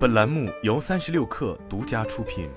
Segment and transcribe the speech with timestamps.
[0.00, 2.48] 本栏目由三十六氪独家出品。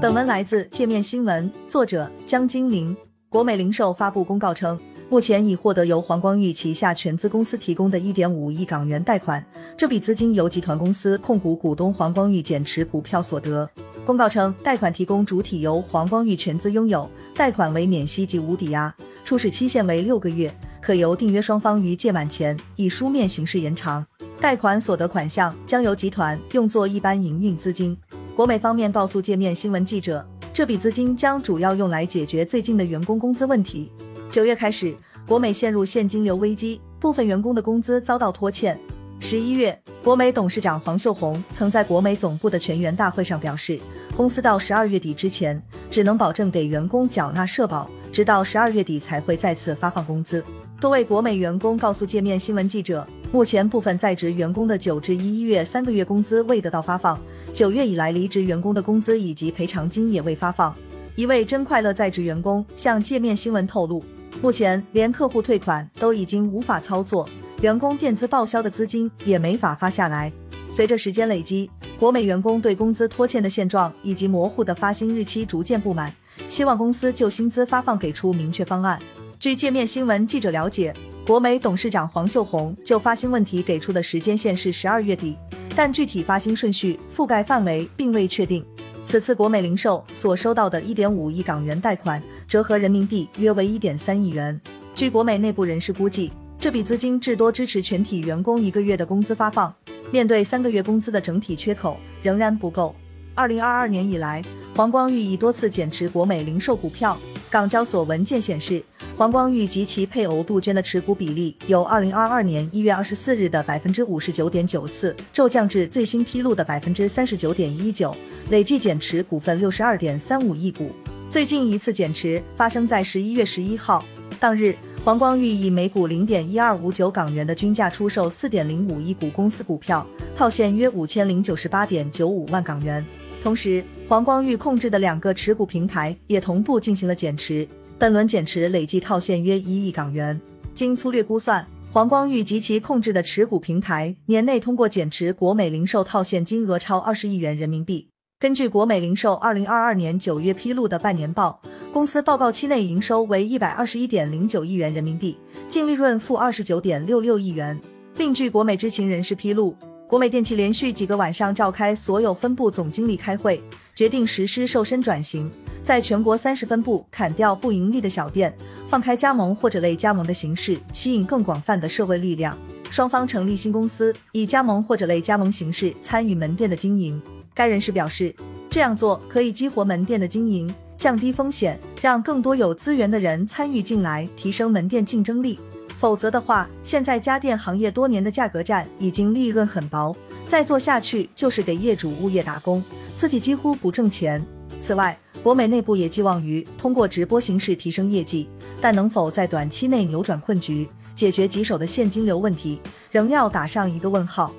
[0.00, 2.96] 本文来自界面新闻，作者江金玲。
[3.28, 4.80] 国美零售发布公告称，
[5.10, 9.44] 目前已获得由黄光裕旗下全资公司提供的一点五亿港元贷款，
[9.76, 13.68] 这笔资金由集团公司控股股东黄光裕减持股票所得。
[14.06, 18.94] 公告称，贷款提供主体由黄光裕全资拥有，贷款为免息及无抵押，
[19.26, 20.50] 初始期限为六个月，
[20.84, 24.04] 可由订约双方于届满前以书面形式延长。
[24.38, 27.96] 贷款所得款项将由集团用作一般营运资金。
[28.36, 33.90] 国美方面告诉界面新闻记者，这笔资金将主要用来解决最近的员工工资问题。
[34.30, 34.94] 九月开始，
[35.26, 38.78] 国美陷入现金流危机，部分员工的工资遭到拖欠。
[39.20, 43.80] 十一月，国美董事长黄秀红曾在国美总部的全员大会上表示，
[44.14, 50.44] 公司到十二月底之前只能保证给员工缴纳社保，直到十二月底才会再次发放工资。
[50.84, 57.18] 多位国美员工告诉界面新闻记者，目前部分在职员工的九至一月三个月工资未得到发放。
[57.54, 60.76] 九月以来，离职员工的工资以及赔偿金也未发放。
[61.16, 64.04] 一位真快乐在职员工向界面新闻透露，
[64.42, 67.26] 目前连客户退款都已经无法操作，
[67.62, 70.30] 员工垫资报销的资金也没法发下来。
[70.70, 76.14] 随着时间累积，国美员工对工资拖欠的现状以及模糊的发薪日期逐渐不满，
[76.46, 79.00] 希望公司就薪资发放给出明确方案。
[79.44, 80.90] 据界面新闻记者了解，
[81.26, 85.36] 国美董事长黄秀红就发薪问题给出的时间线是十二月底。
[85.76, 88.64] 但具体发薪顺序、覆盖范围并未确定。
[89.04, 94.58] 此次国美零售所收到的一点五亿港元贷款，折合人民币约为一点三亿元。
[94.94, 99.70] 据国美内部人士估计，这笔资金至多支持全体员工一个月的工资发放。
[100.10, 102.96] 面对三个月工资的整体缺口，仍然不够。
[103.34, 104.42] 二零二二年以来，
[104.74, 107.18] 黄光裕已多次减持国美零售股票。
[107.50, 108.82] 港交所文件显示。
[109.16, 118.14] 黄光裕及其配偶杜鹃的持股比例由二零二二年一月二十四日的百分之五十九点九四骤降至最新披露的百分之三十九点一九，
[118.50, 120.90] 累计减持股份六十二点三五亿股。
[121.30, 124.04] 最近一次减持发生在十一月十一号，
[124.40, 124.74] 当日
[125.04, 130.04] 黄光裕以每股零点一二五九港元的均价出售四点零五亿股公司股票，
[130.36, 133.04] 套现约五千零九十八点九五万港元。
[133.40, 137.68] 同时，黄光裕控制的两个持股平台也同步进行了减持。
[138.04, 140.38] 本轮减持累计套现约一亿港元。
[140.74, 148.10] 经粗略估算，黄光裕及其控制的持股平台年内通过减持国美零售套现金额超二十亿元人民币。
[148.38, 151.62] 根据国美零售二零二二年九月披露的半年报，
[151.94, 155.38] 公司报告期内营收为一百二十一点零九亿元人民币，
[155.70, 157.80] 净利润负二十九点六六亿元。
[158.18, 159.74] 另据国美知情人士披露，
[160.06, 163.62] 国美电器连续几个晚上召开所有分部总经理开会，
[163.94, 165.50] 决定实施瘦身转型。
[165.84, 168.56] 在全国三十分部砍掉不盈利的小店，
[168.88, 172.56] 放开加盟或者类加盟的形式，吸引更广泛的社会力量。
[172.90, 177.20] 双方成立新公司，以加盟或者类加盟形式参与门店的经营。
[177.52, 178.34] 该人士表示，
[178.70, 185.58] 这样做可以激活门店的经营，降低风险，让更多有资源的人参与进来，提升门店竞争力。
[185.98, 190.16] 否则的话，现在家电行业多年的价格战已经利润很薄，
[190.46, 192.82] 再做下去就是给业主物业打工，
[193.16, 194.44] 自己几乎不挣钱。
[194.80, 198.48] 此外，国美内部也寄望于通过直播形式提升业绩，
[198.80, 204.50] 但能否在短期内扭转困局、解决棘手的现金流问题，仍要打上一个问号。